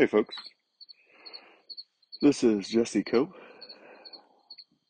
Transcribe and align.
Hey, 0.00 0.06
folks. 0.06 0.34
This 2.22 2.42
is 2.42 2.66
Jesse 2.66 3.04
Cope, 3.04 3.34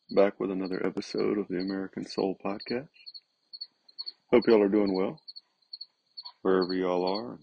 back 0.09 0.39
with 0.39 0.51
another 0.51 0.81
episode 0.87 1.37
of 1.37 1.49
the 1.49 1.59
American 1.59 2.05
Soul 2.05 2.37
Podcast. 2.41 2.87
Hope 4.31 4.47
y'all 4.47 4.61
are 4.61 4.69
doing 4.69 4.93
well, 4.93 5.19
wherever 6.43 6.73
y'all 6.73 7.05
are, 7.05 7.37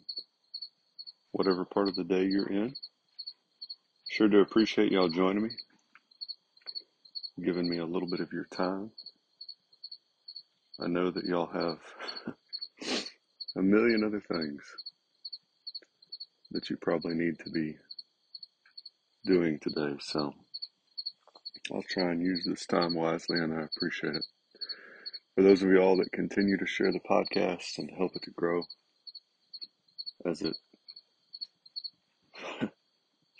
whatever 1.32 1.66
part 1.66 1.88
of 1.88 1.94
the 1.94 2.04
day 2.04 2.24
you're 2.24 2.48
in. 2.48 2.74
Sure 4.08 4.28
do 4.28 4.40
appreciate 4.40 4.90
y'all 4.90 5.10
joining 5.10 5.42
me, 5.42 5.50
giving 7.44 7.68
me 7.68 7.80
a 7.80 7.84
little 7.84 8.08
bit 8.08 8.20
of 8.20 8.32
your 8.32 8.46
time. 8.46 8.90
I 10.80 10.86
know 10.86 11.10
that 11.10 11.26
y'all 11.26 11.50
have 11.52 11.80
a 13.58 13.60
million 13.60 14.04
other 14.04 14.22
things 14.22 14.62
that 16.50 16.70
you 16.70 16.76
probably 16.76 17.14
need 17.14 17.38
to 17.40 17.50
be 17.50 17.76
doing 19.26 19.58
today. 19.60 19.94
So 20.00 20.34
I'll 21.72 21.82
try 21.88 22.12
and 22.12 22.22
use 22.22 22.44
this 22.44 22.66
time 22.66 22.94
wisely, 22.94 23.38
and 23.38 23.52
I 23.52 23.62
appreciate 23.64 24.14
it. 24.16 24.24
For 25.34 25.42
those 25.42 25.62
of 25.62 25.70
you 25.70 25.78
all 25.80 25.96
that 25.98 26.12
continue 26.12 26.56
to 26.56 26.66
share 26.66 26.92
the 26.92 27.00
podcast 27.00 27.78
and 27.78 27.90
help 27.96 28.16
it 28.16 28.22
to 28.22 28.30
grow 28.32 28.64
as 30.26 30.42
it 30.42 30.56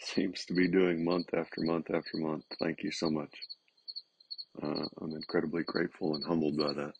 seems 0.01 0.45
to 0.47 0.55
be 0.55 0.69
doing 0.69 1.05
month 1.05 1.29
after 1.35 1.61
month 1.63 1.87
after 1.93 2.19
month, 2.19 2.45
thank 2.61 2.83
you 2.83 2.91
so 2.93 3.11
much. 3.11 3.35
Uh, 4.63 4.87
I'm 5.01 5.15
incredibly 5.15 5.63
grateful 5.65 6.15
and 6.15 6.25
humbled 6.25 6.57
by 6.57 6.73
that. 6.73 6.93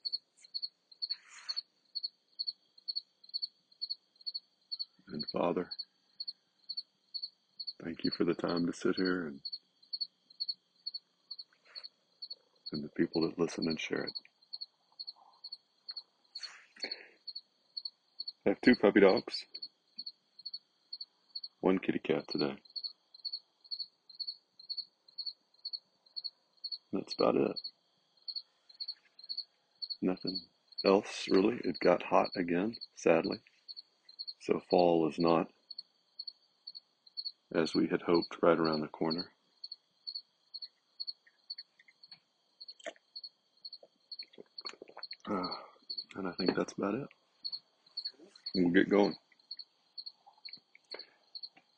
And 5.09 5.25
Father, 5.33 5.71
thank 7.83 8.05
you 8.05 8.11
for 8.11 8.25
the 8.25 8.35
time 8.35 8.67
to 8.67 8.73
sit 8.73 8.97
here 8.97 9.27
and 9.27 9.41
and 12.73 12.85
the 12.85 12.89
people 12.91 13.23
that 13.23 13.39
listen 13.39 13.69
and 13.69 13.81
share 13.81 14.05
it. 14.05 14.13
I 18.47 18.51
have 18.51 18.61
two 18.61 18.77
puppy 18.77 19.01
dogs, 19.01 19.45
one 21.61 21.79
kitty 21.79 21.99
cat 21.99 22.25
today. 22.29 22.57
That's 26.93 27.15
about 27.19 27.37
it. 27.37 27.57
Nothing 30.01 30.41
else 30.85 31.27
really. 31.31 31.61
It 31.65 31.79
got 31.81 32.03
hot 32.03 32.31
again, 32.37 32.77
sadly. 32.95 33.39
So 34.41 34.63
fall 34.71 35.09
is 35.09 35.19
not 35.19 35.49
as 37.55 37.75
we 37.75 37.87
had 37.89 38.03
hoped 38.03 38.37
right 38.43 38.59
around 38.59 38.81
the 38.81 38.89
corner. 38.89 39.31
Uh, 45.31 45.49
and 46.17 46.29
I 46.29 46.33
think 46.33 46.55
that's 46.57 46.73
about 46.73 46.95
it. 46.95 47.07
We'll 48.55 48.71
get 48.71 48.91
going. 48.91 49.15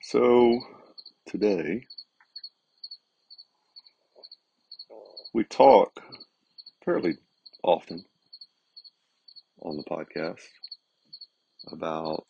So, 0.03 0.61
today, 1.27 1.87
we 5.33 5.45
talk 5.45 6.01
fairly 6.85 7.17
often 7.63 8.05
on 9.63 9.77
the 9.77 9.83
podcast 9.85 10.49
about, 11.71 12.27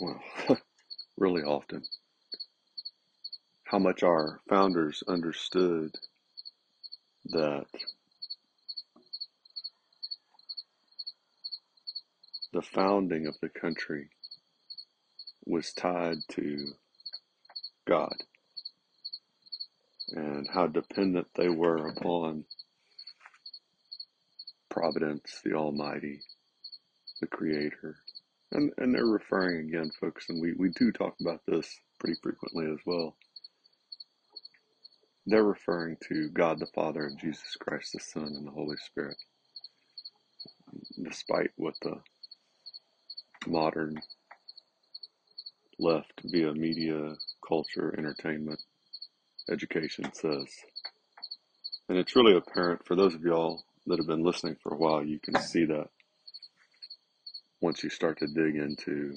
well, 0.00 0.20
really 1.18 1.42
often, 1.42 1.84
how 3.64 3.78
much 3.78 4.02
our 4.02 4.40
founders 4.48 5.04
understood 5.08 5.96
that 7.26 7.66
the 12.52 12.62
founding 12.62 13.26
of 13.26 13.36
the 13.42 13.50
country 13.50 14.08
was 15.46 15.72
tied 15.72 16.22
to 16.30 16.74
God 17.86 18.16
and 20.12 20.48
how 20.52 20.66
dependent 20.66 21.28
they 21.36 21.48
were 21.48 21.88
upon 21.88 22.44
Providence, 24.70 25.40
the 25.44 25.54
Almighty, 25.54 26.24
the 27.20 27.26
Creator. 27.26 27.96
And, 28.52 28.72
and 28.78 28.94
they're 28.94 29.06
referring 29.06 29.68
again, 29.68 29.90
folks, 30.00 30.28
and 30.28 30.40
we, 30.40 30.52
we 30.54 30.70
do 30.70 30.90
talk 30.90 31.14
about 31.20 31.40
this 31.46 31.80
pretty 32.00 32.16
frequently 32.20 32.66
as 32.72 32.78
well. 32.84 33.16
They're 35.26 35.44
referring 35.44 35.96
to 36.08 36.28
God 36.30 36.58
the 36.58 36.66
Father 36.66 37.06
and 37.06 37.18
Jesus 37.18 37.56
Christ 37.60 37.92
the 37.92 38.00
Son 38.00 38.24
and 38.24 38.46
the 38.46 38.50
Holy 38.50 38.76
Spirit. 38.76 39.16
Despite 41.02 41.50
what 41.56 41.74
the 41.82 42.00
modern 43.46 44.00
left 45.78 46.20
via 46.24 46.52
media, 46.52 47.14
culture, 47.46 47.94
entertainment, 47.96 48.60
education 49.50 50.12
says. 50.12 50.46
And 51.88 51.98
it's 51.98 52.16
really 52.16 52.36
apparent 52.36 52.86
for 52.86 52.96
those 52.96 53.14
of 53.14 53.22
y'all 53.22 53.64
that 53.86 53.98
have 53.98 54.06
been 54.06 54.24
listening 54.24 54.56
for 54.62 54.74
a 54.74 54.76
while, 54.76 55.04
you 55.04 55.18
can 55.20 55.40
see 55.40 55.64
that 55.66 55.88
once 57.60 57.82
you 57.84 57.90
start 57.90 58.18
to 58.18 58.26
dig 58.26 58.56
into 58.56 59.16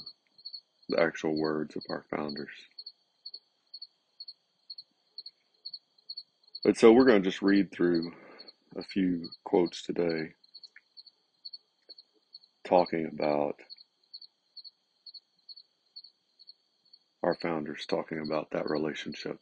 the 0.89 0.99
actual 0.99 1.35
words 1.37 1.75
of 1.75 1.83
our 1.89 2.03
founders. 2.15 2.49
But 6.63 6.77
so 6.77 6.91
we're 6.91 7.05
going 7.05 7.21
to 7.21 7.29
just 7.29 7.41
read 7.41 7.71
through 7.71 8.13
a 8.77 8.83
few 8.83 9.29
quotes 9.43 9.83
today 9.83 10.33
talking 12.65 13.09
about 13.11 13.55
our 17.21 17.35
founders, 17.35 17.85
talking 17.85 18.19
about 18.19 18.51
that 18.51 18.69
relationship. 18.69 19.37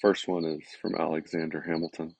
First 0.00 0.26
one 0.26 0.44
is 0.44 0.64
from 0.80 0.94
Alexander 0.96 1.60
Hamilton. 1.60 2.14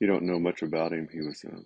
You 0.00 0.06
don't 0.06 0.24
know 0.24 0.38
much 0.38 0.62
about 0.62 0.92
him. 0.92 1.08
He 1.12 1.20
was 1.20 1.44
a 1.44 1.56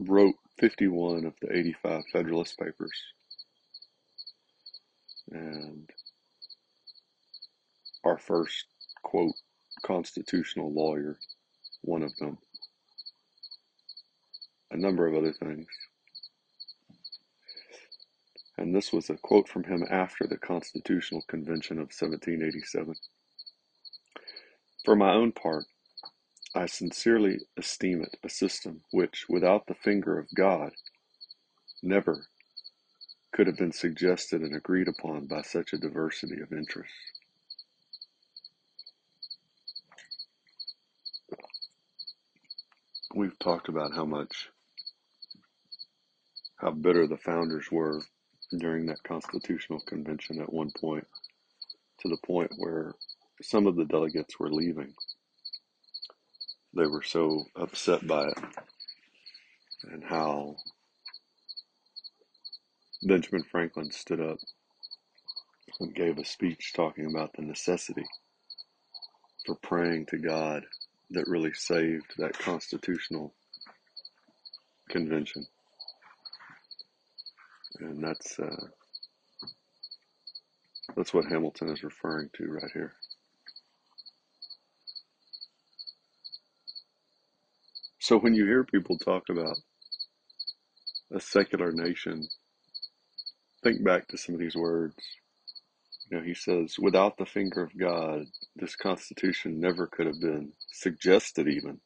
wrote 0.00 0.36
51 0.58 1.26
of 1.26 1.34
the 1.40 1.56
85 1.56 2.04
Federalist 2.12 2.58
Papers. 2.58 2.98
And 5.30 5.88
our 8.04 8.18
first, 8.18 8.64
quote, 9.02 9.34
constitutional 9.82 10.72
lawyer, 10.72 11.16
one 11.82 12.02
of 12.02 12.16
them. 12.16 12.38
A 14.70 14.76
number 14.76 15.06
of 15.06 15.14
other 15.14 15.32
things. 15.32 15.66
And 18.56 18.74
this 18.74 18.92
was 18.92 19.10
a 19.10 19.16
quote 19.16 19.48
from 19.48 19.64
him 19.64 19.84
after 19.90 20.26
the 20.26 20.36
Constitutional 20.36 21.22
Convention 21.22 21.78
of 21.78 21.92
1787. 21.92 22.94
For 24.84 24.96
my 24.96 25.12
own 25.12 25.32
part, 25.32 25.64
I 26.54 26.66
sincerely 26.66 27.38
esteem 27.56 28.02
it 28.02 28.18
a 28.24 28.28
system 28.28 28.82
which, 28.90 29.26
without 29.28 29.66
the 29.66 29.74
finger 29.74 30.18
of 30.18 30.26
God, 30.34 30.72
never 31.82 32.26
could 33.32 33.46
have 33.46 33.56
been 33.56 33.72
suggested 33.72 34.42
and 34.42 34.56
agreed 34.56 34.88
upon 34.88 35.26
by 35.26 35.42
such 35.42 35.72
a 35.72 35.78
diversity 35.78 36.40
of 36.40 36.52
interests. 36.52 36.92
We've 43.14 43.38
talked 43.38 43.68
about 43.68 43.94
how 43.94 44.04
much, 44.04 44.48
how 46.56 46.72
bitter 46.72 47.06
the 47.06 47.16
founders 47.16 47.70
were 47.70 48.02
during 48.56 48.86
that 48.86 49.02
constitutional 49.04 49.80
convention 49.80 50.40
at 50.40 50.52
one 50.52 50.72
point, 50.72 51.06
to 52.00 52.08
the 52.08 52.16
point 52.16 52.52
where 52.56 52.94
some 53.40 53.68
of 53.68 53.76
the 53.76 53.84
delegates 53.84 54.38
were 54.40 54.52
leaving. 54.52 54.94
They 56.76 56.86
were 56.86 57.02
so 57.02 57.46
upset 57.56 58.06
by 58.06 58.28
it, 58.28 58.38
and 59.90 60.04
how 60.04 60.56
Benjamin 63.02 63.44
Franklin 63.44 63.90
stood 63.90 64.20
up 64.20 64.38
and 65.80 65.94
gave 65.94 66.18
a 66.18 66.24
speech 66.24 66.72
talking 66.74 67.06
about 67.06 67.32
the 67.34 67.42
necessity 67.42 68.06
for 69.46 69.56
praying 69.56 70.06
to 70.06 70.18
God 70.18 70.64
that 71.10 71.28
really 71.28 71.52
saved 71.54 72.12
that 72.18 72.38
constitutional 72.38 73.34
convention. 74.90 75.46
And 77.80 78.02
that's 78.04 78.38
uh, 78.38 78.66
that's 80.96 81.14
what 81.14 81.26
Hamilton 81.26 81.70
is 81.70 81.82
referring 81.82 82.30
to 82.34 82.46
right 82.50 82.70
here. 82.72 82.94
So 88.10 88.18
when 88.18 88.34
you 88.34 88.44
hear 88.44 88.64
people 88.64 88.98
talk 88.98 89.28
about 89.28 89.58
a 91.14 91.20
secular 91.20 91.70
nation, 91.70 92.26
think 93.62 93.84
back 93.84 94.08
to 94.08 94.18
some 94.18 94.34
of 94.34 94.40
these 94.40 94.56
words. 94.56 94.96
You 96.10 96.16
know, 96.16 96.24
he 96.24 96.34
says, 96.34 96.74
without 96.76 97.18
the 97.18 97.24
finger 97.24 97.62
of 97.62 97.78
God, 97.78 98.26
this 98.56 98.74
Constitution 98.74 99.60
never 99.60 99.86
could 99.86 100.08
have 100.08 100.18
been 100.18 100.50
suggested, 100.72 101.46
even, 101.46 101.78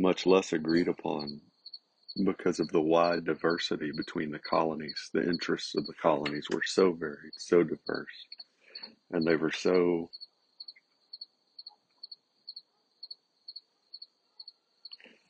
much 0.00 0.26
less 0.26 0.52
agreed 0.52 0.88
upon, 0.88 1.40
because 2.24 2.58
of 2.58 2.66
the 2.72 2.80
wide 2.80 3.24
diversity 3.24 3.92
between 3.96 4.32
the 4.32 4.40
colonies. 4.40 5.10
The 5.14 5.22
interests 5.22 5.76
of 5.76 5.86
the 5.86 5.94
colonies 5.94 6.48
were 6.52 6.64
so 6.64 6.90
varied, 6.90 7.34
so 7.38 7.62
diverse, 7.62 8.26
and 9.12 9.24
they 9.24 9.36
were 9.36 9.52
so 9.52 10.10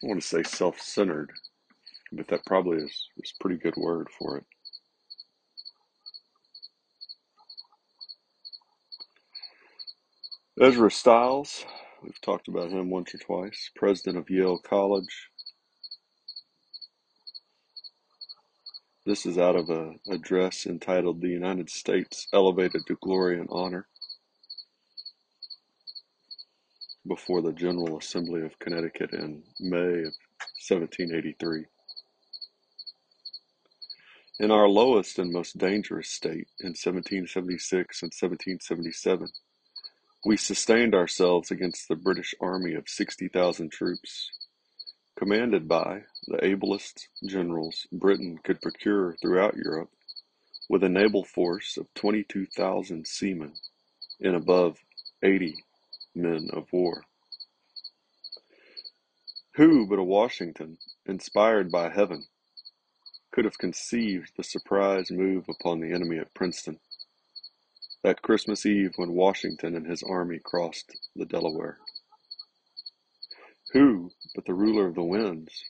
I 0.02 0.06
want 0.06 0.23
to 0.23 0.26
say 0.26 0.43
self-centered, 0.43 1.32
but 2.12 2.29
that 2.29 2.47
probably 2.47 2.79
is, 2.79 3.08
is 3.23 3.35
a 3.38 3.43
pretty 3.43 3.61
good 3.61 3.76
word 3.76 4.08
for 4.19 4.38
it. 4.38 4.44
Ezra 10.62 10.91
Stiles, 10.91 11.64
we've 12.02 12.20
talked 12.20 12.49
about 12.49 12.70
him 12.70 12.91
once 12.91 13.14
or 13.14 13.19
twice, 13.19 13.70
president 13.76 14.19
of 14.19 14.31
Yale 14.31 14.58
College. 14.58 15.29
This 19.06 19.26
is 19.26 19.38
out 19.38 19.56
of 19.56 19.70
a 19.70 19.94
address 20.11 20.67
entitled 20.67 21.20
The 21.20 21.29
United 21.29 21.70
States 21.70 22.26
Elevated 22.32 22.87
to 22.87 22.96
Glory 23.03 23.38
and 23.41 23.49
Honor 23.50 23.87
before 27.10 27.42
the 27.42 27.52
General 27.52 27.98
Assembly 27.98 28.40
of 28.42 28.56
Connecticut 28.60 29.12
in 29.12 29.42
May 29.58 30.04
of 30.04 30.14
1783. 30.68 31.64
In 34.38 34.52
our 34.52 34.68
lowest 34.68 35.18
and 35.18 35.32
most 35.32 35.58
dangerous 35.58 36.08
state 36.08 36.46
in 36.60 36.68
1776 36.68 38.02
and 38.02 38.12
1777, 38.12 39.28
we 40.24 40.36
sustained 40.36 40.94
ourselves 40.94 41.50
against 41.50 41.88
the 41.88 41.96
British 41.96 42.32
army 42.40 42.74
of 42.74 42.88
60,000 42.88 43.72
troops, 43.72 44.30
commanded 45.18 45.66
by 45.66 46.02
the 46.28 46.38
ablest 46.44 47.08
generals 47.26 47.88
Britain 47.90 48.38
could 48.44 48.62
procure 48.62 49.16
throughout 49.20 49.56
Europe, 49.56 49.90
with 50.68 50.84
a 50.84 50.88
naval 50.88 51.24
force 51.24 51.76
of 51.76 51.92
22,000 51.94 53.04
seamen 53.04 53.54
and 54.20 54.36
above 54.36 54.78
80 55.24 55.64
men 56.14 56.48
of 56.52 56.72
war. 56.72 57.04
Who 59.56 59.86
but 59.86 59.98
a 59.98 60.04
Washington, 60.04 60.78
inspired 61.06 61.70
by 61.70 61.90
heaven, 61.90 62.26
could 63.32 63.44
have 63.44 63.58
conceived 63.58 64.32
the 64.36 64.44
surprise 64.44 65.10
move 65.10 65.48
upon 65.48 65.80
the 65.80 65.92
enemy 65.92 66.18
at 66.18 66.34
Princeton, 66.34 66.80
that 68.02 68.22
Christmas 68.22 68.66
Eve 68.66 68.92
when 68.96 69.12
Washington 69.12 69.76
and 69.76 69.86
his 69.86 70.02
army 70.02 70.40
crossed 70.42 70.96
the 71.16 71.26
Delaware? 71.26 71.78
Who 73.72 74.12
but 74.34 74.46
the 74.46 74.54
ruler 74.54 74.86
of 74.88 74.94
the 74.94 75.04
winds 75.04 75.64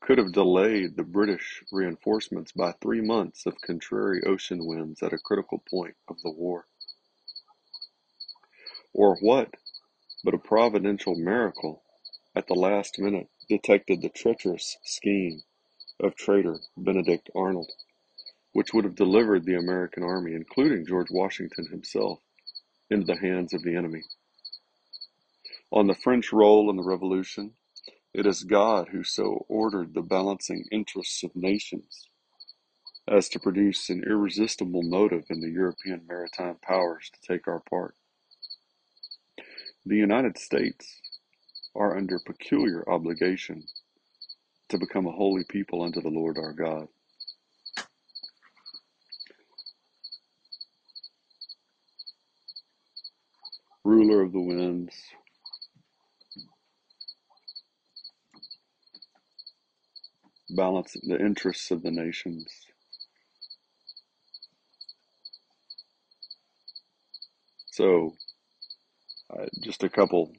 could 0.00 0.18
have 0.18 0.32
delayed 0.32 0.96
the 0.96 1.04
British 1.04 1.62
reinforcements 1.70 2.52
by 2.52 2.72
three 2.72 3.00
months 3.00 3.46
of 3.46 3.60
contrary 3.60 4.22
ocean 4.26 4.66
winds 4.66 5.02
at 5.02 5.12
a 5.12 5.18
critical 5.18 5.62
point 5.70 5.94
of 6.08 6.16
the 6.22 6.30
war? 6.30 6.66
Or 8.94 9.16
what 9.16 9.54
but 10.24 10.34
a 10.34 10.38
providential 10.38 11.14
miracle 11.14 11.82
at 12.34 12.46
the 12.46 12.54
last 12.54 12.98
minute 12.98 13.28
detected 13.48 14.02
the 14.02 14.08
treacherous 14.08 14.76
scheme 14.84 15.42
of 16.00 16.14
traitor 16.14 16.58
Benedict 16.76 17.30
Arnold, 17.34 17.70
which 18.52 18.72
would 18.72 18.84
have 18.84 18.94
delivered 18.94 19.44
the 19.44 19.56
American 19.56 20.02
army, 20.02 20.34
including 20.34 20.86
George 20.86 21.10
Washington 21.10 21.66
himself, 21.66 22.20
into 22.90 23.06
the 23.06 23.16
hands 23.16 23.54
of 23.54 23.62
the 23.62 23.76
enemy. 23.76 24.02
On 25.70 25.86
the 25.86 25.94
French 25.94 26.32
role 26.32 26.70
in 26.70 26.76
the 26.76 26.82
Revolution, 26.82 27.54
it 28.14 28.26
is 28.26 28.44
God 28.44 28.88
who 28.90 29.04
so 29.04 29.46
ordered 29.48 29.94
the 29.94 30.02
balancing 30.02 30.64
interests 30.70 31.22
of 31.22 31.34
nations 31.34 32.08
as 33.08 33.28
to 33.30 33.40
produce 33.40 33.90
an 33.90 34.04
irresistible 34.06 34.82
motive 34.82 35.24
in 35.30 35.40
the 35.40 35.50
European 35.50 36.02
maritime 36.06 36.56
powers 36.62 37.10
to 37.10 37.20
take 37.26 37.48
our 37.48 37.60
part. 37.60 37.96
The 39.86 39.96
United 39.96 40.38
States 40.38 41.02
are 41.76 41.96
under 41.96 42.18
peculiar 42.20 42.88
obligation 42.88 43.64
to 44.70 44.78
become 44.78 45.06
a 45.06 45.12
holy 45.12 45.44
people 45.44 45.82
unto 45.82 46.02
the 46.02 46.10
Lord 46.10 46.38
our 46.38 46.52
God. 46.54 46.88
Ruler 53.84 54.22
of 54.22 54.32
the 54.32 54.40
winds, 54.40 54.94
balance 60.50 60.96
the 61.02 61.18
interests 61.20 61.70
of 61.70 61.82
the 61.82 61.90
nations. 61.92 62.48
So, 67.72 68.16
uh, 69.38 69.46
just 69.62 69.84
a 69.84 69.88
couple 69.88 70.32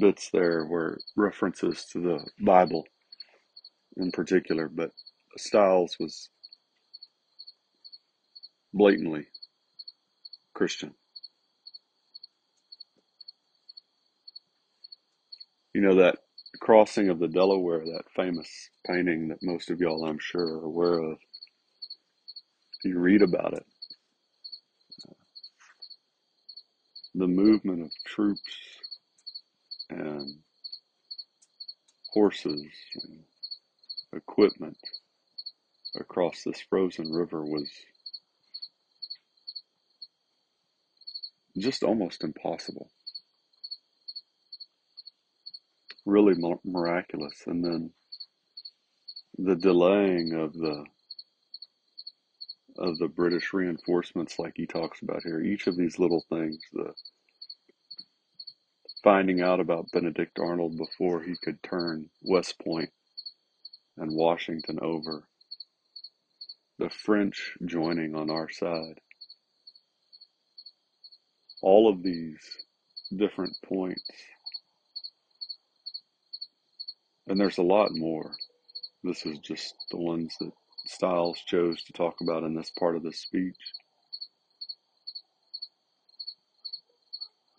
bits 0.00 0.30
there 0.30 0.66
were 0.66 0.98
references 1.16 1.86
to 1.92 2.00
the 2.00 2.26
Bible 2.44 2.86
in 3.96 4.10
particular, 4.12 4.68
but 4.68 4.90
Stiles 5.38 5.96
was 6.00 6.30
blatantly 8.74 9.26
Christian. 10.54 10.94
You 15.74 15.82
know, 15.82 15.96
that 15.96 16.18
crossing 16.60 17.08
of 17.08 17.18
the 17.20 17.28
Delaware, 17.28 17.84
that 17.84 18.04
famous 18.14 18.48
painting 18.86 19.28
that 19.28 19.42
most 19.42 19.70
of 19.70 19.80
y'all, 19.80 20.06
I'm 20.06 20.18
sure, 20.20 20.58
are 20.58 20.64
aware 20.64 20.98
of, 20.98 21.18
you 22.84 22.98
read 22.98 23.22
about 23.22 23.54
it. 23.54 23.66
The 27.14 27.26
movement 27.26 27.82
of 27.82 27.90
troops 28.04 28.52
and 29.88 30.36
horses 32.06 32.70
and 33.02 33.20
equipment 34.14 34.78
across 35.98 36.42
this 36.44 36.60
frozen 36.60 37.10
river 37.10 37.44
was 37.44 37.68
just 41.58 41.82
almost 41.82 42.22
impossible. 42.22 42.90
Really 46.06 46.34
miraculous. 46.64 47.42
And 47.46 47.64
then 47.64 47.90
the 49.36 49.56
delaying 49.56 50.32
of 50.32 50.52
the 50.54 50.84
of 52.78 52.98
the 52.98 53.08
British 53.08 53.52
reinforcements, 53.52 54.38
like 54.38 54.54
he 54.56 54.66
talks 54.66 55.02
about 55.02 55.22
here, 55.24 55.42
each 55.42 55.66
of 55.66 55.76
these 55.76 55.98
little 55.98 56.24
things, 56.30 56.60
the 56.72 56.92
finding 59.04 59.40
out 59.40 59.60
about 59.60 59.90
Benedict 59.92 60.38
Arnold 60.38 60.76
before 60.76 61.22
he 61.22 61.36
could 61.42 61.62
turn 61.62 62.10
West 62.22 62.56
Point 62.64 62.90
and 63.98 64.12
Washington 64.12 64.78
over, 64.82 65.24
the 66.78 66.90
French 66.90 67.54
joining 67.66 68.14
on 68.16 68.30
our 68.30 68.48
side. 68.50 69.00
All 71.62 71.90
of 71.90 72.02
these 72.02 72.40
different 73.16 73.56
points, 73.64 74.04
and 77.26 77.40
there's 77.40 77.58
a 77.58 77.62
lot 77.62 77.94
more. 77.94 78.36
This 79.04 79.26
is 79.26 79.38
just 79.40 79.74
the 79.90 79.98
ones 79.98 80.34
that 80.40 80.52
Stiles 80.90 81.38
chose 81.46 81.82
to 81.84 81.92
talk 81.92 82.16
about 82.20 82.42
in 82.42 82.54
this 82.54 82.70
part 82.78 82.96
of 82.96 83.02
the 83.02 83.12
speech. 83.12 83.56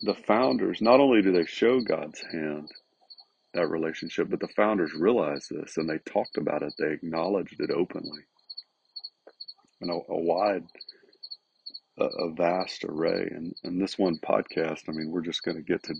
The 0.02 0.14
founders, 0.14 0.82
not 0.82 1.00
only 1.00 1.22
do 1.22 1.32
they 1.32 1.46
show 1.46 1.80
God's 1.80 2.20
hand, 2.32 2.68
that 3.54 3.68
relationship. 3.68 4.28
But 4.30 4.40
the 4.40 4.48
founders 4.48 4.94
realized 4.94 5.50
this 5.50 5.76
and 5.76 5.88
they 5.88 5.98
talked 5.98 6.36
about 6.36 6.62
it. 6.62 6.72
They 6.78 6.92
acknowledged 6.92 7.60
it 7.60 7.70
openly. 7.70 8.22
And 9.80 9.90
a, 9.90 9.94
a 9.94 10.20
wide, 10.22 10.64
a, 11.98 12.04
a, 12.04 12.32
vast 12.32 12.84
array. 12.84 13.28
And, 13.30 13.54
and 13.64 13.80
this 13.80 13.98
one 13.98 14.18
podcast, 14.18 14.88
I 14.88 14.92
mean, 14.92 15.10
we're 15.10 15.22
just 15.22 15.42
going 15.42 15.56
to 15.56 15.62
get 15.62 15.82
to, 15.84 15.94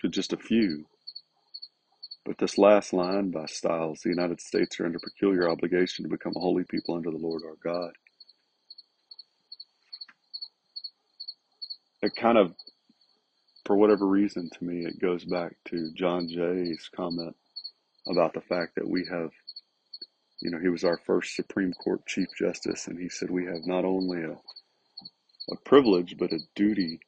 to 0.00 0.08
just 0.08 0.32
a 0.32 0.36
few. 0.36 0.84
But 2.24 2.38
this 2.38 2.58
last 2.58 2.92
line 2.92 3.30
by 3.30 3.46
Stiles, 3.46 4.00
the 4.02 4.10
United 4.10 4.40
States 4.40 4.80
are 4.80 4.86
under 4.86 4.98
peculiar 5.00 5.48
obligation 5.50 6.04
to 6.04 6.10
become 6.10 6.34
a 6.36 6.40
holy 6.40 6.64
people 6.64 6.94
unto 6.96 7.10
the 7.10 7.18
Lord 7.18 7.42
our 7.44 7.56
God. 7.62 7.92
It 12.02 12.16
kind 12.16 12.38
of 12.38 12.54
for 13.66 13.76
whatever 13.76 14.06
reason, 14.06 14.50
to 14.58 14.64
me, 14.64 14.86
it 14.86 15.00
goes 15.00 15.24
back 15.24 15.54
to 15.68 15.90
John 15.92 16.28
Jay's 16.28 16.90
comment 16.94 17.36
about 18.08 18.34
the 18.34 18.40
fact 18.40 18.74
that 18.76 18.88
we 18.88 19.06
have, 19.10 19.30
you 20.40 20.50
know, 20.50 20.58
he 20.60 20.68
was 20.68 20.84
our 20.84 20.98
first 21.06 21.36
Supreme 21.36 21.72
Court 21.74 22.06
Chief 22.06 22.28
Justice, 22.38 22.88
and 22.88 22.98
he 22.98 23.08
said 23.08 23.30
we 23.30 23.46
have 23.46 23.66
not 23.66 23.84
only 23.84 24.22
a, 24.22 24.32
a 25.52 25.56
privilege, 25.64 26.16
but 26.18 26.32
a 26.32 26.40
duty, 26.56 27.00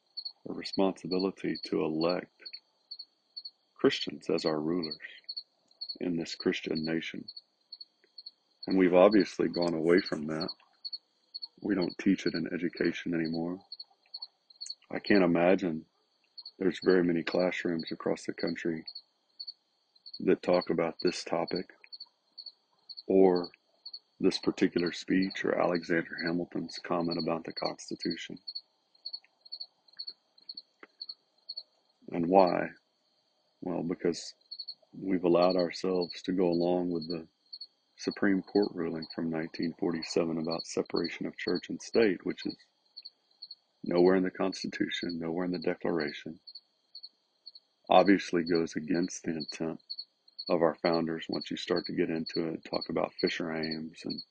a 0.49 0.53
responsibility 0.53 1.57
to 1.67 1.85
elect 1.85 2.34
Christians 3.85 4.31
as 4.31 4.47
our 4.47 4.63
rulers 4.63 4.97
in 6.01 6.17
this 6.17 6.35
Christian 6.35 6.87
nation. 6.87 7.23
And 8.67 8.79
we've 8.79 8.95
obviously 8.95 9.47
gone 9.47 9.75
away 9.75 10.01
from 10.01 10.27
that. 10.29 10.49
We 11.61 11.75
don't 11.75 11.95
teach 11.99 12.25
it 12.25 12.33
in 12.33 12.49
education 12.51 13.13
anymore. 13.13 13.59
I 14.91 15.01
can't 15.01 15.23
imagine 15.23 15.85
there's 16.59 16.81
very 16.83 17.05
many 17.05 17.23
classrooms 17.23 17.93
across 17.93 18.25
the 18.25 18.33
country 18.33 18.87
that 20.21 20.43
talk 20.43 20.71
about 20.71 20.95
this 21.03 21.23
topic 21.23 21.67
or 23.07 23.51
this 24.19 24.39
particular 24.39 24.93
speech 24.93 25.45
or 25.45 25.61
Alexander 25.61 26.17
Hamilton's 26.25 26.79
comment 26.87 27.19
about 27.23 27.45
the 27.45 27.53
Constitution. 27.53 28.39
And 32.13 32.25
why? 32.27 32.71
Well, 33.65 33.83
because 33.83 34.35
we've 34.93 35.25
allowed 35.25 35.57
ourselves 35.57 36.21
to 36.25 36.33
go 36.33 36.49
along 36.49 36.91
with 36.91 37.09
the 37.09 37.27
Supreme 37.97 38.43
Court 38.43 38.69
ruling 38.75 39.07
from 39.15 39.31
1947 39.31 40.37
about 40.37 40.67
separation 40.67 41.25
of 41.25 41.39
church 41.39 41.71
and 41.71 41.81
state, 41.81 42.27
which 42.27 42.45
is 42.45 42.55
nowhere 43.83 44.17
in 44.17 44.23
the 44.23 44.31
Constitution, 44.31 45.19
nowhere 45.19 45.47
in 45.47 45.51
the 45.51 45.59
Declaration, 45.59 46.39
obviously 47.89 48.43
goes 48.43 48.77
against 48.77 49.23
the 49.23 49.31
intent 49.31 49.81
of 50.51 50.61
our 50.61 50.75
founders 50.83 51.25
once 51.31 51.51
you 51.51 51.57
start 51.57 51.87
to 51.87 51.95
get 51.95 52.11
into 52.11 52.49
it, 52.49 52.63
talk 52.69 52.91
about 52.91 53.15
Fisher 53.19 53.51
Ames 53.51 54.03
and 54.05 54.23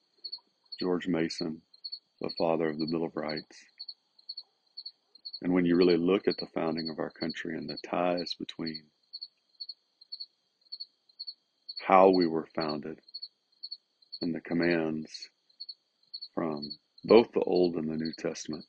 George 0.79 1.07
Mason, 1.07 1.59
the 2.21 2.29
father 2.37 2.69
of 2.69 2.77
the 2.77 2.85
Bill 2.85 3.03
of 3.03 3.15
Rights. 3.15 3.65
And 5.41 5.51
when 5.51 5.65
you 5.65 5.75
really 5.75 5.97
look 5.97 6.27
at 6.27 6.37
the 6.37 6.45
founding 6.53 6.91
of 6.91 6.99
our 6.99 7.09
country 7.09 7.57
and 7.57 7.67
the 7.67 7.79
ties 7.83 8.35
between 8.35 8.83
how 11.85 12.09
we 12.09 12.27
were 12.27 12.47
founded 12.55 12.99
and 14.21 14.35
the 14.35 14.41
commands 14.41 15.29
from 16.35 16.61
both 17.03 17.31
the 17.33 17.41
Old 17.41 17.75
and 17.75 17.89
the 17.89 17.97
New 17.97 18.13
Testament, 18.17 18.65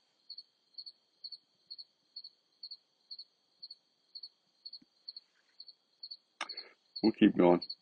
We'll 7.02 7.12
keep 7.12 7.36
going. 7.36 7.60
I 7.60 7.76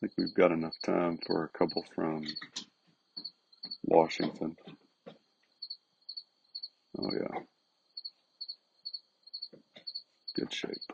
think 0.00 0.12
we've 0.18 0.34
got 0.34 0.52
enough 0.52 0.76
time 0.84 1.18
for 1.26 1.44
a 1.44 1.58
couple 1.58 1.84
from 1.94 2.24
Washington. 3.84 4.56
Oh, 6.98 7.10
yeah. 7.12 7.40
Good 10.36 10.52
shape. 10.52 10.92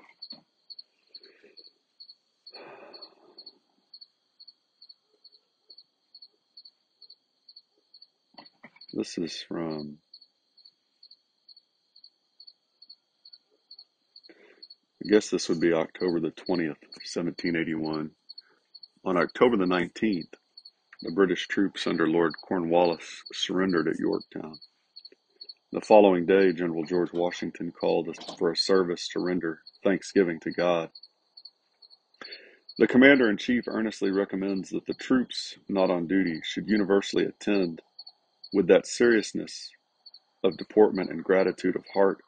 This 8.93 9.17
is 9.19 9.43
from 9.49 9.99
I 15.05 15.09
guess 15.11 15.31
this 15.31 15.49
would 15.49 15.61
be 15.61 15.73
October 15.73 16.21
the 16.21 16.31
20th, 16.31 16.83
1781. 17.05 18.11
On 19.05 19.17
October 19.17 19.57
the 19.57 19.65
19th, 19.65 20.35
the 21.03 21.13
British 21.13 21.49
troops 21.49 21.87
under 21.87 22.07
Lord 22.07 22.35
Cornwallis 22.47 23.23
surrendered 23.33 23.89
at 23.89 23.99
Yorktown. 23.99 24.59
The 25.73 25.81
following 25.81 26.27
day, 26.27 26.53
General 26.53 26.85
George 26.85 27.13
Washington 27.13 27.73
called 27.73 28.15
for 28.39 28.53
a 28.53 28.57
service 28.57 29.09
to 29.09 29.21
render 29.21 29.63
thanksgiving 29.83 30.39
to 30.41 30.53
God. 30.53 30.91
The 32.79 32.87
Commander 32.87 33.29
in 33.31 33.39
Chief 33.39 33.65
earnestly 33.67 34.11
recommends 34.11 34.71
that 34.71 34.87
the 34.87 34.95
troops 34.95 35.57
not 35.69 35.91
on 35.91 36.07
duty 36.07 36.41
should 36.45 36.69
universally 36.69 37.25
attend 37.25 37.83
with 38.53 38.69
that 38.69 38.87
seriousness 38.87 39.71
of 40.45 40.57
deportment 40.57 41.11
and 41.11 41.25
gratitude 41.25 41.77
of 41.77 41.85
heart 41.95 42.19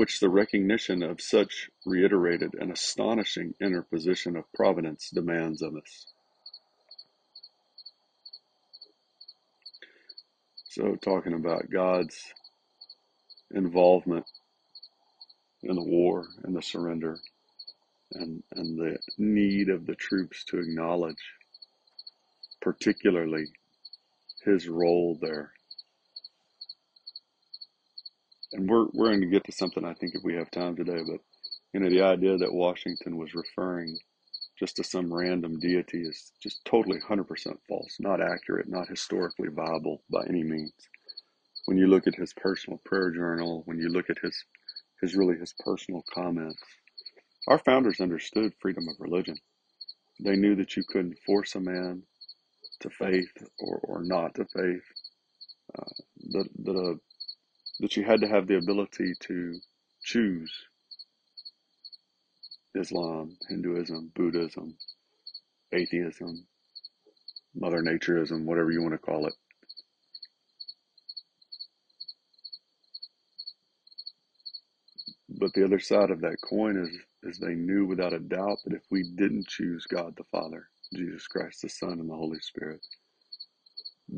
which 0.00 0.18
the 0.18 0.30
recognition 0.30 1.02
of 1.02 1.20
such 1.20 1.68
reiterated 1.84 2.54
and 2.58 2.72
astonishing 2.72 3.52
interposition 3.60 4.34
of 4.34 4.50
Providence 4.54 5.10
demands 5.12 5.60
of 5.60 5.76
us. 5.76 6.06
So, 10.70 10.96
talking 10.96 11.34
about 11.34 11.68
God's 11.70 12.32
involvement 13.50 14.24
in 15.62 15.74
the 15.76 15.84
war 15.84 16.28
and 16.44 16.56
the 16.56 16.62
surrender, 16.62 17.20
and, 18.12 18.42
and 18.52 18.78
the 18.78 18.96
need 19.18 19.68
of 19.68 19.84
the 19.84 19.96
troops 19.96 20.44
to 20.46 20.60
acknowledge, 20.60 21.22
particularly, 22.62 23.48
his 24.44 24.68
role 24.68 25.18
there 25.20 25.52
and 28.52 28.68
we're 28.68 28.86
we're 28.92 29.08
going 29.08 29.20
to 29.20 29.26
get 29.26 29.44
to 29.44 29.52
something 29.52 29.84
I 29.84 29.94
think 29.94 30.14
if 30.14 30.22
we 30.22 30.34
have 30.34 30.50
time 30.50 30.76
today, 30.76 31.02
but 31.06 31.20
you 31.72 31.80
know 31.80 31.90
the 31.90 32.02
idea 32.02 32.36
that 32.38 32.52
Washington 32.52 33.16
was 33.16 33.34
referring 33.34 33.98
just 34.58 34.76
to 34.76 34.84
some 34.84 35.12
random 35.12 35.58
deity 35.58 36.02
is 36.02 36.32
just 36.42 36.62
totally 36.66 36.98
100% 37.00 37.26
false, 37.66 37.96
not 37.98 38.20
accurate, 38.20 38.68
not 38.68 38.88
historically 38.88 39.48
viable 39.48 40.02
by 40.10 40.22
any 40.28 40.42
means. 40.42 40.72
When 41.64 41.78
you 41.78 41.86
look 41.86 42.06
at 42.06 42.14
his 42.14 42.34
personal 42.34 42.78
prayer 42.84 43.10
journal, 43.10 43.62
when 43.64 43.78
you 43.78 43.88
look 43.88 44.10
at 44.10 44.18
his 44.22 44.44
his 45.00 45.14
really 45.16 45.38
his 45.38 45.54
personal 45.64 46.04
comments, 46.12 46.62
our 47.48 47.58
founders 47.58 48.00
understood 48.00 48.52
freedom 48.60 48.88
of 48.88 48.96
religion. 49.00 49.36
They 50.22 50.36
knew 50.36 50.56
that 50.56 50.76
you 50.76 50.84
couldn't 50.88 51.18
force 51.24 51.54
a 51.54 51.60
man 51.60 52.02
to 52.80 52.90
faith 52.90 53.32
or, 53.58 53.78
or 53.84 54.02
not 54.04 54.34
to 54.36 54.44
faith. 54.46 54.84
Uh, 55.78 55.84
that, 56.32 56.46
that 56.64 56.76
a 56.76 56.96
that 57.80 57.96
you 57.96 58.04
had 58.04 58.22
to 58.22 58.28
have 58.28 58.46
the 58.46 58.56
ability 58.56 59.14
to 59.20 59.60
choose 60.04 60.52
Islam, 62.76 63.36
Hinduism, 63.48 64.12
Buddhism, 64.14 64.76
atheism, 65.72 66.46
Mother 67.54 67.82
Natureism, 67.82 68.44
whatever 68.44 68.70
you 68.72 68.82
want 68.82 68.94
to 68.94 68.98
call 68.98 69.26
it. 69.26 69.34
But 75.28 75.52
the 75.54 75.64
other 75.64 75.80
side 75.80 76.10
of 76.10 76.22
that 76.22 76.38
coin 76.48 76.76
is, 76.78 76.90
is 77.34 77.38
they 77.38 77.54
knew 77.54 77.86
without 77.86 78.14
a 78.14 78.20
doubt 78.20 78.58
that 78.64 78.74
if 78.74 78.82
we 78.90 79.04
didn't 79.04 79.48
choose 79.48 79.86
God 79.86 80.14
the 80.16 80.24
Father, 80.32 80.68
Jesus 80.94 81.26
Christ 81.28 81.62
the 81.62 81.68
Son, 81.68 82.00
and 82.00 82.10
the 82.10 82.14
Holy 82.16 82.40
Spirit, 82.40 82.80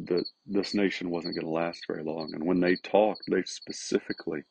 that 0.07 0.25
this 0.47 0.75
nation 0.75 1.11
wasn't 1.11 1.35
going 1.35 1.47
to 1.47 1.52
last 1.52 1.85
very 1.87 2.05
long. 2.05 2.31
And 2.35 2.45
when 2.45 2.61
they 2.61 2.76
talked, 2.76 3.23
they 3.31 3.43
specifically 3.45 4.43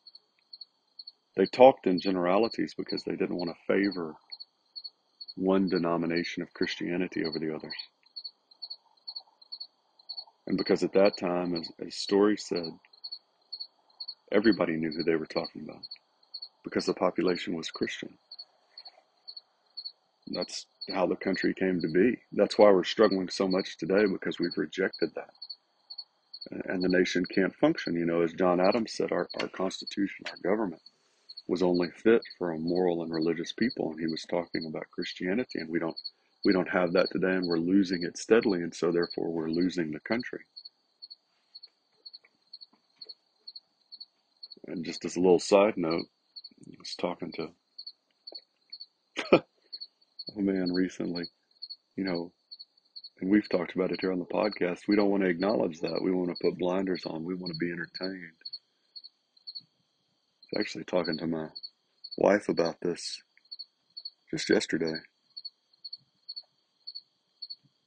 they 1.38 1.46
talked 1.46 1.88
in 1.88 2.00
generalities 2.00 2.74
because 2.78 3.04
they 3.04 3.16
didn't 3.16 3.38
want 3.38 3.52
to 3.52 3.74
favor 3.74 4.16
one 5.36 5.70
denomination 5.70 6.44
of 6.44 6.54
Christianity 6.54 7.26
over 7.26 7.40
the 7.40 7.56
others. 7.56 7.76
And 10.48 10.58
because 10.58 10.84
at 10.84 10.94
that 10.94 11.18
time, 11.18 11.56
as, 11.56 11.70
as 11.86 11.96
Story 11.96 12.38
said, 12.38 12.72
everybody 14.32 14.76
knew 14.76 14.92
who 14.92 15.04
they 15.04 15.16
were 15.16 15.26
talking 15.26 15.64
about 15.64 15.84
because 16.64 16.86
the 16.86 16.94
population 16.94 17.56
was 17.56 17.72
Christian. 17.72 18.10
That's 20.28 20.66
how 20.92 21.08
the 21.08 21.16
country 21.16 21.54
came 21.54 21.82
to 21.82 21.88
be. 21.88 22.18
That's 22.32 22.58
why 22.58 22.72
we're 22.72 22.84
struggling 22.84 23.30
so 23.30 23.48
much 23.48 23.78
today 23.78 24.06
because 24.06 24.40
we've 24.40 24.58
rejected 24.58 25.12
that. 25.16 25.32
And 26.66 26.84
the 26.84 26.90
nation 26.90 27.26
can't 27.26 27.56
function. 27.56 27.96
You 27.96 28.06
know, 28.06 28.22
as 28.22 28.34
John 28.34 28.60
Adams 28.60 28.94
said, 28.94 29.12
our, 29.12 29.30
our 29.40 29.48
Constitution, 29.48 30.26
our 30.30 30.38
government 30.44 30.82
was 31.48 31.62
only 31.64 31.90
fit 31.92 32.22
for 32.38 32.52
a 32.52 32.60
moral 32.60 33.04
and 33.04 33.14
religious 33.14 33.52
people. 33.52 33.92
And 33.92 34.00
he 34.00 34.08
was 34.08 34.24
talking 34.24 34.66
about 34.66 34.90
Christianity. 34.92 35.60
And 35.60 35.70
we 35.70 35.80
don't 35.80 35.98
we 36.44 36.54
don't 36.54 36.70
have 36.70 36.94
that 36.94 37.08
today 37.12 37.36
and 37.36 37.48
we're 37.48 37.58
losing 37.58 38.04
it 38.04 38.18
steadily. 38.18 38.64
And 38.64 38.74
so 38.74 38.92
therefore 38.92 39.30
we're 39.32 39.50
losing 39.50 39.92
the 39.92 40.00
country. 40.00 40.40
And 44.68 44.86
just 44.86 45.06
as 45.06 45.16
a 45.16 45.20
little 45.20 45.40
side 45.40 45.78
note, 45.78 46.06
I 46.68 46.76
was 46.80 46.96
talking 46.96 47.32
to 47.34 47.50
a 50.38 50.42
man 50.42 50.72
recently, 50.72 51.26
you 51.96 52.04
know, 52.04 52.32
and 53.20 53.30
we've 53.30 53.48
talked 53.50 53.76
about 53.76 53.92
it 53.92 54.00
here 54.02 54.12
on 54.12 54.20
the 54.20 54.26
podcast. 54.26 54.88
We 54.88 54.96
don't 54.96 55.10
want 55.10 55.24
to 55.24 55.30
acknowledge 55.30 55.80
that. 55.82 56.02
We 56.02 56.12
want 56.12 56.30
to 56.30 56.36
put 56.42 56.58
blinders 56.58 57.04
on. 57.06 57.24
We 57.24 57.36
want 57.36 57.54
to 57.54 57.58
be 57.60 57.72
entertained. 57.72 58.34
I 60.44 60.60
was 60.60 60.60
actually 60.60 60.86
talking 60.86 61.18
to 61.18 61.28
my 61.28 61.48
wife 62.18 62.50
about 62.50 62.78
this 62.82 63.22
just 64.32 64.50
yesterday. 64.50 64.94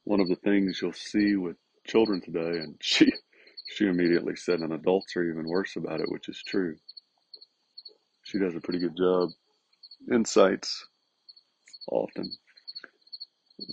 One 0.05 0.19
of 0.19 0.29
the 0.29 0.35
things 0.35 0.79
you'll 0.81 0.93
see 0.93 1.35
with 1.35 1.57
children 1.85 2.21
today, 2.21 2.59
and 2.59 2.75
she 2.81 3.11
she 3.75 3.87
immediately 3.87 4.35
said, 4.35 4.59
and 4.59 4.71
adults 4.71 5.15
are 5.17 5.29
even 5.29 5.47
worse 5.47 5.75
about 5.75 5.99
it, 5.99 6.09
which 6.09 6.29
is 6.29 6.41
true. 6.47 6.75
She 8.23 8.39
does 8.39 8.55
a 8.55 8.61
pretty 8.61 8.79
good 8.79 8.95
job. 8.95 9.31
Insights 10.11 10.85
often. 11.91 12.31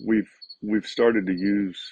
We've 0.06 0.30
we've 0.62 0.86
started 0.86 1.26
to 1.26 1.32
use 1.34 1.82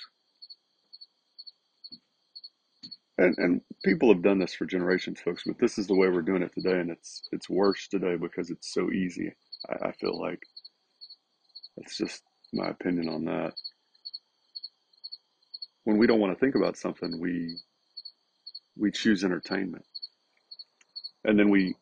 and, 3.19 3.35
and 3.39 3.61
people 3.85 4.12
have 4.12 4.23
done 4.23 4.39
this 4.39 4.55
for 4.55 4.67
generations, 4.67 5.21
folks, 5.21 5.45
but 5.47 5.59
this 5.59 5.79
is 5.79 5.87
the 5.87 5.95
way 5.95 6.09
we're 6.09 6.23
doing 6.23 6.43
it 6.43 6.53
today, 6.55 6.81
and 6.81 6.91
it's 6.91 7.23
it's 7.33 7.49
worse 7.49 7.87
today 7.89 8.17
because 8.17 8.50
it's 8.50 8.73
so 8.73 8.91
easy. 8.91 9.33
I, 9.69 9.89
I 9.89 9.93
feel 9.93 10.19
like 10.21 10.43
that's 11.77 11.97
just 11.99 12.23
my 12.53 12.69
opinion 12.69 13.09
on 13.09 13.25
that. 13.27 13.55
When 15.85 15.99
we 15.99 16.07
don't 16.07 16.21
want 16.21 16.35
to 16.35 16.41
think 16.41 16.55
about 16.57 16.77
something, 16.77 17.21
we 17.21 17.59
we 18.77 18.91
choose 18.91 19.25
entertainment, 19.25 19.85
and 21.25 21.39
then 21.39 21.50
we 21.50 21.77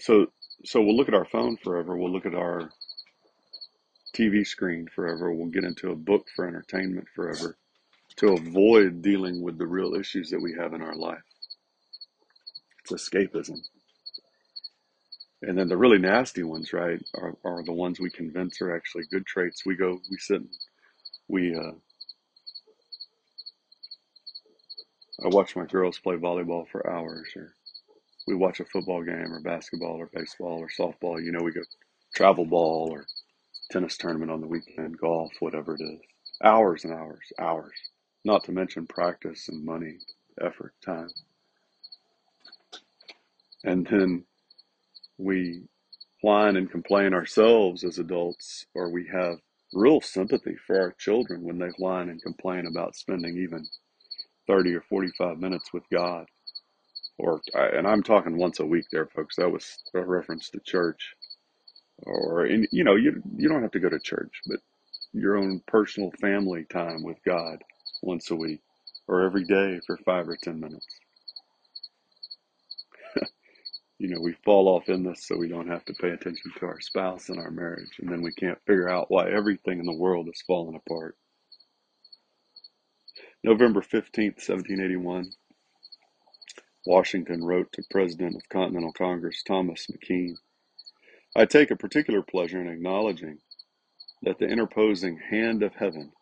so 0.00 0.26
so 0.64 0.82
we'll 0.82 0.96
look 0.96 1.08
at 1.08 1.14
our 1.14 1.26
phone 1.26 1.56
forever. 1.62 1.96
We'll 1.96 2.12
look 2.12 2.26
at 2.26 2.34
our 2.34 2.70
TV 4.16 4.46
screen 4.46 4.88
forever. 4.94 5.32
We'll 5.32 5.50
get 5.50 5.64
into 5.64 5.90
a 5.90 5.96
book 5.96 6.26
for 6.34 6.46
entertainment 6.48 7.06
forever 7.14 7.58
to 8.16 8.32
avoid 8.32 9.02
dealing 9.02 9.42
with 9.42 9.58
the 9.58 9.66
real 9.66 9.94
issues 9.94 10.30
that 10.30 10.40
we 10.40 10.54
have 10.54 10.72
in 10.72 10.80
our 10.80 10.96
life. 10.96 11.22
It's 12.80 12.92
escapism. 12.92 13.60
And 15.42 15.58
then 15.58 15.68
the 15.68 15.76
really 15.76 15.98
nasty 15.98 16.42
ones, 16.42 16.72
right, 16.72 16.98
are, 17.14 17.36
are 17.44 17.62
the 17.62 17.72
ones 17.72 18.00
we 18.00 18.10
convince 18.10 18.60
are 18.62 18.74
actually 18.74 19.04
good 19.04 19.26
traits. 19.26 19.66
We 19.66 19.76
go, 19.76 20.00
we 20.10 20.16
sit, 20.16 20.40
we, 21.28 21.54
uh, 21.54 21.72
I 25.22 25.28
watch 25.28 25.56
my 25.56 25.66
girls 25.66 25.98
play 25.98 26.16
volleyball 26.16 26.66
for 26.68 26.88
hours, 26.90 27.28
or 27.36 27.52
we 28.26 28.34
watch 28.34 28.60
a 28.60 28.64
football 28.64 29.02
game, 29.02 29.32
or 29.32 29.40
basketball, 29.40 29.96
or 29.96 30.10
baseball, 30.12 30.58
or 30.58 30.68
softball. 30.68 31.22
You 31.22 31.32
know, 31.32 31.42
we 31.42 31.52
go 31.52 31.62
travel 32.14 32.46
ball, 32.46 32.88
or 32.90 33.06
tennis 33.70 33.96
tournament 33.96 34.30
on 34.30 34.40
the 34.40 34.46
weekend, 34.46 34.98
golf, 34.98 35.32
whatever 35.40 35.74
it 35.76 35.82
is. 35.82 36.00
Hours 36.42 36.84
and 36.84 36.92
hours, 36.92 37.32
hours. 37.40 37.74
Not 38.24 38.44
to 38.44 38.52
mention 38.52 38.86
practice 38.86 39.48
and 39.48 39.64
money, 39.64 39.98
effort, 40.40 40.74
time. 40.84 41.10
And 43.64 43.86
then 43.86 44.24
we 45.18 45.62
whine 46.22 46.56
and 46.56 46.70
complain 46.70 47.14
ourselves 47.14 47.84
as 47.84 47.98
adults, 47.98 48.66
or 48.74 48.90
we 48.90 49.08
have 49.12 49.38
real 49.72 50.00
sympathy 50.00 50.56
for 50.66 50.80
our 50.80 50.92
children 50.98 51.42
when 51.42 51.58
they 51.58 51.68
whine 51.78 52.08
and 52.08 52.22
complain 52.22 52.66
about 52.66 52.96
spending 52.96 53.38
even 53.38 53.66
30 54.46 54.74
or 54.74 54.82
45 54.82 55.38
minutes 55.38 55.72
with 55.72 55.84
God. 55.92 56.26
Or, 57.18 57.40
and 57.54 57.86
I'm 57.86 58.02
talking 58.02 58.38
once 58.38 58.60
a 58.60 58.66
week 58.66 58.86
there, 58.92 59.06
folks. 59.06 59.36
That 59.36 59.50
was 59.50 59.78
a 59.94 60.00
reference 60.02 60.50
to 60.50 60.60
church. 60.60 61.15
Or, 62.04 62.46
in, 62.46 62.66
you 62.72 62.84
know, 62.84 62.96
you, 62.96 63.22
you 63.36 63.48
don't 63.48 63.62
have 63.62 63.72
to 63.72 63.80
go 63.80 63.88
to 63.88 63.98
church, 64.00 64.42
but 64.46 64.60
your 65.12 65.36
own 65.38 65.62
personal 65.66 66.10
family 66.20 66.64
time 66.70 67.02
with 67.02 67.18
God 67.24 67.62
once 68.02 68.30
a 68.30 68.36
week 68.36 68.60
or 69.08 69.22
every 69.22 69.44
day 69.44 69.80
for 69.86 69.96
five 69.98 70.28
or 70.28 70.36
ten 70.36 70.60
minutes. 70.60 70.86
you 73.98 74.08
know, 74.08 74.20
we 74.20 74.34
fall 74.44 74.68
off 74.68 74.88
in 74.88 75.04
this 75.04 75.26
so 75.26 75.36
we 75.36 75.48
don't 75.48 75.70
have 75.70 75.84
to 75.86 75.94
pay 75.94 76.10
attention 76.10 76.52
to 76.58 76.66
our 76.66 76.80
spouse 76.80 77.28
and 77.28 77.38
our 77.38 77.50
marriage, 77.50 77.98
and 78.00 78.10
then 78.10 78.22
we 78.22 78.32
can't 78.32 78.58
figure 78.66 78.88
out 78.88 79.10
why 79.10 79.30
everything 79.30 79.80
in 79.80 79.86
the 79.86 79.92
world 79.92 80.28
is 80.28 80.42
falling 80.46 80.76
apart. 80.76 81.16
November 83.44 83.80
15th, 83.80 84.38
1781, 84.42 85.32
Washington 86.86 87.44
wrote 87.44 87.72
to 87.72 87.82
President 87.90 88.36
of 88.36 88.48
Continental 88.48 88.92
Congress 88.92 89.42
Thomas 89.46 89.86
McKean 89.88 90.34
I 91.36 91.44
take 91.44 91.70
a 91.70 91.76
particular 91.76 92.22
pleasure 92.22 92.62
in 92.62 92.68
acknowledging 92.68 93.40
that 94.22 94.38
the 94.38 94.46
interposing 94.48 95.18
hand 95.18 95.62
of 95.62 95.74
heaven 95.74 96.12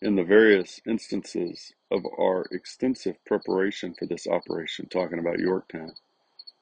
in 0.00 0.14
the 0.14 0.22
various 0.22 0.80
instances 0.86 1.72
of 1.90 2.06
our 2.18 2.46
extensive 2.52 3.16
preparation 3.26 3.94
for 3.98 4.06
this 4.06 4.28
operation, 4.28 4.88
talking 4.88 5.18
about 5.18 5.40
Yorktown, 5.40 5.92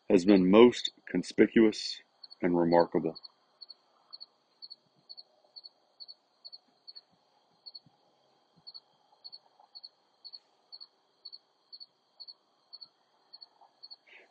has 0.09 0.25
been 0.25 0.51
most 0.51 0.91
conspicuous 1.07 2.01
and 2.41 2.59
remarkable. 2.59 3.15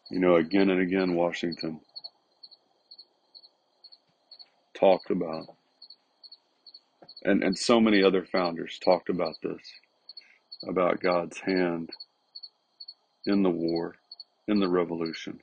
You 0.10 0.20
know, 0.20 0.38
again 0.38 0.72
and 0.72 0.82
again, 0.82 1.14
Washington 1.14 1.82
talked 4.84 5.12
about, 5.12 5.48
and, 7.24 7.42
and 7.42 7.58
so 7.58 7.80
many 7.80 8.04
other 8.04 8.26
founders 8.26 8.78
talked 8.84 9.08
about 9.08 9.36
this, 9.42 9.62
about 10.68 11.00
God's 11.00 11.40
hand 11.40 11.90
in 13.26 13.44
the 13.44 13.50
war, 13.50 13.96
in 14.46 14.60
the 14.60 14.68
revolution. 14.68 15.40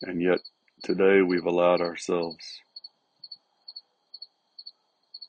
And 0.00 0.22
yet 0.22 0.38
today 0.82 1.20
we've 1.20 1.44
allowed 1.44 1.82
ourselves 1.82 2.62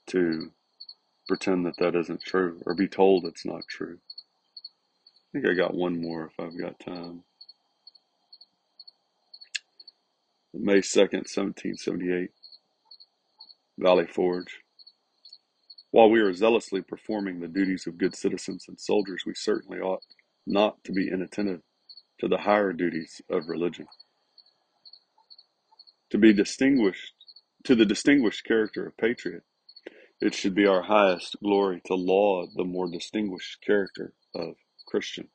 to 0.07 0.49
pretend 1.27 1.65
that 1.65 1.75
that 1.79 1.97
isn't 1.97 2.21
true 2.21 2.61
or 2.65 2.75
be 2.75 2.87
told 2.87 3.25
it's 3.25 3.45
not 3.45 3.67
true. 3.67 3.97
I 3.97 5.41
think 5.41 5.47
I 5.47 5.53
got 5.53 5.73
one 5.73 5.99
more 5.99 6.27
if 6.27 6.39
I've 6.39 6.57
got 6.57 6.79
time. 6.79 7.25
May 10.53 10.77
2nd, 10.77 11.25
1778, 11.27 12.29
Valley 13.77 14.05
Forge. 14.05 14.59
While 15.91 16.09
we 16.09 16.19
are 16.19 16.33
zealously 16.33 16.81
performing 16.81 17.39
the 17.39 17.47
duties 17.47 17.87
of 17.87 17.97
good 17.97 18.15
citizens 18.15 18.65
and 18.67 18.79
soldiers, 18.79 19.23
we 19.25 19.33
certainly 19.35 19.79
ought 19.79 20.03
not 20.45 20.83
to 20.83 20.91
be 20.91 21.07
inattentive 21.07 21.61
to 22.19 22.27
the 22.27 22.37
higher 22.37 22.73
duties 22.73 23.21
of 23.29 23.47
religion. 23.47 23.87
To 26.11 26.17
be 26.17 26.33
distinguished, 26.33 27.13
to 27.63 27.75
the 27.75 27.85
distinguished 27.85 28.45
character 28.45 28.87
of 28.87 28.97
patriot, 28.97 29.43
it 30.21 30.33
should 30.33 30.55
be 30.55 30.67
our 30.67 30.83
highest 30.83 31.35
glory 31.43 31.81
to 31.85 31.95
laud 31.95 32.49
the 32.55 32.63
more 32.63 32.89
distinguished 32.89 33.61
character 33.65 34.13
of 34.35 34.55
Christian. 34.87 35.29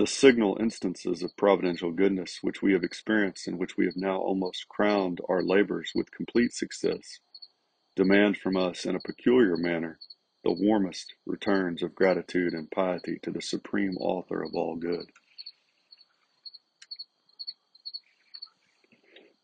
The 0.00 0.06
signal 0.06 0.56
instances 0.58 1.22
of 1.22 1.36
providential 1.36 1.92
goodness 1.92 2.38
which 2.40 2.62
we 2.62 2.72
have 2.72 2.82
experienced 2.82 3.46
and 3.46 3.58
which 3.58 3.76
we 3.76 3.84
have 3.84 3.98
now 3.98 4.16
almost 4.16 4.66
crowned 4.66 5.20
our 5.28 5.42
labors 5.42 5.92
with 5.94 6.10
complete 6.10 6.54
success 6.54 7.18
demand 7.96 8.38
from 8.38 8.56
us 8.56 8.86
in 8.86 8.96
a 8.96 9.00
peculiar 9.00 9.58
manner 9.58 9.98
the 10.42 10.54
warmest 10.54 11.12
returns 11.26 11.82
of 11.82 11.94
gratitude 11.94 12.54
and 12.54 12.70
piety 12.70 13.18
to 13.22 13.30
the 13.30 13.42
supreme 13.42 13.94
author 13.98 14.42
of 14.42 14.54
all 14.54 14.74
good. 14.74 15.04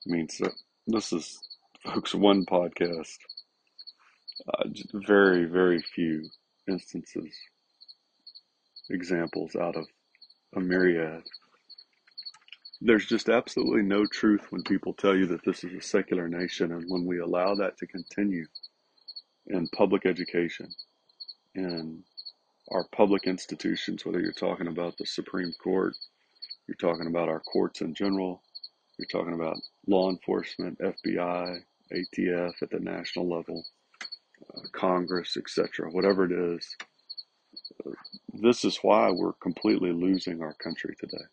means 0.06 0.38
that 0.38 0.54
this 0.86 1.12
is, 1.12 1.38
folks, 1.84 2.14
one 2.14 2.46
podcast. 2.46 3.18
Uh, 4.48 4.68
very, 5.06 5.44
very 5.44 5.82
few 5.82 6.30
instances, 6.66 7.30
examples 8.88 9.54
out 9.54 9.76
of 9.76 9.86
a 10.54 10.60
myriad. 10.60 11.22
There's 12.80 13.06
just 13.06 13.28
absolutely 13.28 13.82
no 13.82 14.06
truth 14.06 14.46
when 14.50 14.62
people 14.62 14.92
tell 14.92 15.16
you 15.16 15.26
that 15.26 15.44
this 15.44 15.64
is 15.64 15.72
a 15.72 15.80
secular 15.80 16.28
nation, 16.28 16.72
and 16.72 16.84
when 16.88 17.06
we 17.06 17.18
allow 17.18 17.54
that 17.54 17.78
to 17.78 17.86
continue 17.86 18.46
in 19.46 19.68
public 19.68 20.04
education, 20.06 20.68
in 21.54 22.02
our 22.70 22.84
public 22.92 23.26
institutions, 23.26 24.04
whether 24.04 24.20
you're 24.20 24.32
talking 24.32 24.66
about 24.66 24.96
the 24.98 25.06
Supreme 25.06 25.52
Court, 25.62 25.94
you're 26.66 26.76
talking 26.76 27.06
about 27.06 27.28
our 27.28 27.40
courts 27.40 27.80
in 27.80 27.94
general, 27.94 28.42
you're 28.98 29.06
talking 29.06 29.34
about 29.34 29.56
law 29.86 30.10
enforcement, 30.10 30.78
FBI, 30.78 31.60
ATF 31.92 32.62
at 32.62 32.70
the 32.70 32.80
national 32.80 33.28
level, 33.28 33.64
uh, 34.54 34.60
Congress, 34.72 35.36
etc., 35.36 35.90
whatever 35.90 36.24
it 36.24 36.32
is. 36.32 36.76
This 38.32 38.64
is 38.64 38.78
why 38.82 39.10
we're 39.10 39.32
completely 39.34 39.92
losing 39.92 40.42
our 40.42 40.54
country 40.54 40.94
today. 40.98 41.24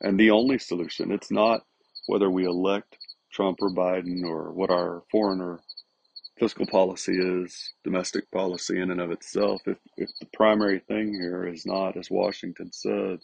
And 0.00 0.18
the 0.18 0.30
only 0.30 0.58
solution, 0.58 1.12
it's 1.12 1.30
not 1.30 1.64
whether 2.06 2.30
we 2.30 2.44
elect 2.44 2.96
Trump 3.32 3.58
or 3.60 3.70
Biden 3.70 4.24
or 4.24 4.52
what 4.52 4.70
our 4.70 5.02
foreign 5.10 5.40
or 5.40 5.60
fiscal 6.38 6.66
policy 6.66 7.18
is, 7.18 7.74
domestic 7.84 8.30
policy 8.30 8.80
in 8.80 8.90
and 8.90 9.00
of 9.00 9.10
itself. 9.10 9.60
If, 9.66 9.78
if 9.96 10.10
the 10.20 10.28
primary 10.32 10.80
thing 10.80 11.12
here 11.12 11.46
is 11.46 11.66
not, 11.66 11.96
as 11.96 12.10
Washington 12.10 12.72
said, 12.72 13.20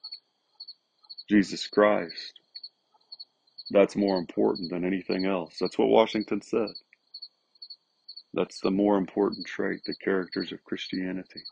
Jesus 1.28 1.66
Christ. 1.66 2.34
That's 3.70 3.96
more 3.96 4.18
important 4.18 4.70
than 4.70 4.84
anything 4.84 5.26
else. 5.26 5.56
That's 5.60 5.78
what 5.78 5.88
Washington 5.88 6.40
said. 6.40 6.70
That's 8.32 8.60
the 8.60 8.70
more 8.70 8.98
important 8.98 9.46
trait, 9.46 9.80
the 9.86 9.94
characters 9.96 10.52
of 10.52 10.62
Christianity. 10.62 11.42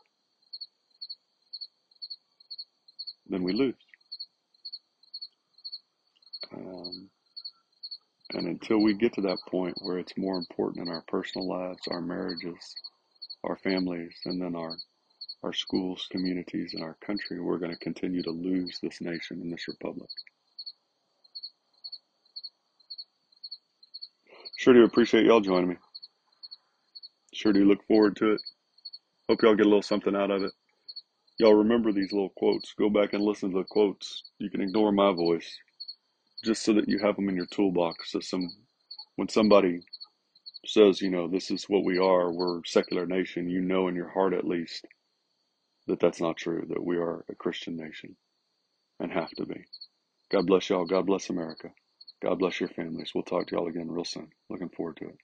Then 3.27 3.43
we 3.43 3.53
lose. 3.53 3.75
Um, 6.55 7.09
and 8.33 8.47
until 8.47 8.79
we 8.79 8.93
get 8.93 9.13
to 9.13 9.21
that 9.21 9.39
point 9.49 9.75
where 9.81 9.99
it's 9.99 10.17
more 10.17 10.37
important 10.37 10.87
in 10.87 10.93
our 10.93 11.03
personal 11.07 11.47
lives, 11.47 11.81
our 11.89 12.01
marriages, 12.01 12.75
our 13.43 13.57
families, 13.57 14.13
and 14.25 14.41
then 14.41 14.55
our 14.55 14.77
our 15.43 15.53
schools, 15.53 16.07
communities, 16.11 16.73
and 16.73 16.83
our 16.83 16.97
country, 17.05 17.39
we're 17.39 17.59
going 17.59 17.71
to 17.71 17.77
continue 17.77 18.23
to 18.23 18.31
lose 18.31 18.79
this 18.81 18.99
nation 18.99 19.41
and 19.41 19.53
this 19.53 19.67
republic. 19.67 20.09
Sure 24.57 24.73
do 24.73 24.83
appreciate 24.83 25.25
y'all 25.25 25.41
joining 25.41 25.69
me. 25.69 25.75
Sure 27.33 27.53
do 27.53 27.65
look 27.65 27.85
forward 27.87 28.15
to 28.17 28.31
it. 28.33 28.41
Hope 29.29 29.41
y'all 29.43 29.55
get 29.55 29.65
a 29.65 29.69
little 29.69 29.81
something 29.81 30.15
out 30.15 30.31
of 30.31 30.43
it. 30.43 30.53
Y'all 31.39 31.55
remember 31.55 31.91
these 31.93 32.13
little 32.13 32.33
quotes. 32.37 32.73
Go 32.79 32.89
back 32.89 33.13
and 33.13 33.23
listen 33.23 33.51
to 33.51 33.59
the 33.59 33.63
quotes. 33.65 34.23
You 34.39 34.49
can 34.49 34.61
ignore 34.61 34.91
my 34.93 35.13
voice 35.13 35.49
just 36.45 36.63
so 36.63 36.73
that 36.73 36.89
you 36.89 36.99
have 36.99 37.15
them 37.17 37.29
in 37.29 37.35
your 37.37 37.47
toolbox. 37.47 38.11
So 38.11 38.21
some, 38.21 38.51
when 39.17 39.29
somebody 39.29 39.81
says, 40.65 41.01
you 41.01 41.11
know, 41.11 41.27
this 41.27 41.51
is 41.51 41.65
what 41.69 41.85
we 41.85 41.99
are, 41.99 42.31
we're 42.31 42.59
a 42.59 42.61
secular 42.67 43.05
nation, 43.07 43.49
you 43.49 43.61
know 43.61 43.87
in 43.89 43.95
your 43.95 44.09
heart 44.09 44.33
at 44.33 44.45
least 44.45 44.85
that 45.87 45.99
that's 45.99 46.21
not 46.21 46.37
true, 46.37 46.65
that 46.69 46.83
we 46.83 46.97
are 46.97 47.25
a 47.29 47.35
Christian 47.35 47.77
nation 47.77 48.15
and 48.99 49.11
have 49.13 49.31
to 49.31 49.45
be. 49.45 49.65
God 50.31 50.47
bless 50.47 50.69
y'all. 50.69 50.85
God 50.85 51.07
bless 51.07 51.29
America. 51.31 51.69
God 52.23 52.39
bless 52.39 52.59
your 52.59 52.69
families. 52.69 53.11
We'll 53.15 53.23
talk 53.25 53.47
to 53.47 53.55
y'all 53.55 53.67
again 53.69 53.89
real 53.91 54.05
soon. 54.05 54.29
Looking 54.49 54.69
forward 54.69 54.97
to 54.97 55.05
it. 55.09 55.17